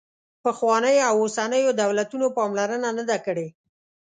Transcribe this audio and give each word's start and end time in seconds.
پخوانیو 0.43 1.05
او 1.11 1.15
اوسنیو 1.21 1.77
دولتونو 1.81 2.27
پاملرنه 2.37 2.89
نه 2.97 3.03
ده 3.09 3.17
کړې. 3.25 3.47